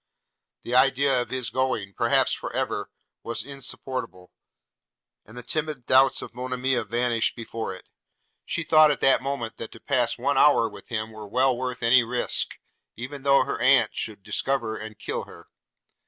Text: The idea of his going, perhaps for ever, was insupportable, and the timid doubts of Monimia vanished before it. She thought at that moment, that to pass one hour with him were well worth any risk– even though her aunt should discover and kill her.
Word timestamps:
The 0.63 0.73
idea 0.73 1.21
of 1.21 1.29
his 1.29 1.51
going, 1.51 1.93
perhaps 1.93 2.33
for 2.33 2.51
ever, 2.53 2.89
was 3.21 3.45
insupportable, 3.45 4.31
and 5.27 5.37
the 5.37 5.43
timid 5.43 5.85
doubts 5.85 6.23
of 6.23 6.33
Monimia 6.33 6.83
vanished 6.85 7.35
before 7.35 7.71
it. 7.75 7.85
She 8.43 8.63
thought 8.63 8.89
at 8.89 8.99
that 9.01 9.21
moment, 9.21 9.57
that 9.57 9.71
to 9.73 9.79
pass 9.79 10.17
one 10.17 10.39
hour 10.39 10.67
with 10.67 10.87
him 10.87 11.11
were 11.11 11.27
well 11.27 11.55
worth 11.55 11.83
any 11.83 12.03
risk– 12.03 12.57
even 12.95 13.21
though 13.21 13.43
her 13.43 13.59
aunt 13.61 13.93
should 13.95 14.23
discover 14.23 14.75
and 14.75 14.97
kill 14.97 15.25
her. 15.25 15.49